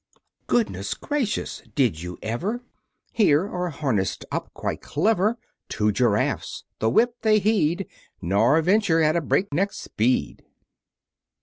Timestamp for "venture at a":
8.63-9.21